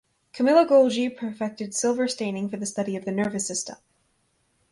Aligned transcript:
Camillo 0.33 0.65
Golgi 0.65 1.11
perfected 1.15 1.75
silver 1.75 2.07
staining 2.07 2.49
for 2.49 2.57
the 2.57 2.65
study 2.65 2.95
of 2.95 3.05
the 3.05 3.11
nervous 3.11 3.45
system. 3.45 3.75